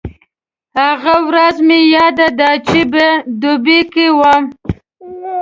[0.79, 3.05] هغه ورځ مې یاده ده چې په
[3.41, 4.43] دوبۍ کې وم.